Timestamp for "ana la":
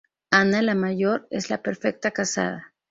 0.31-0.73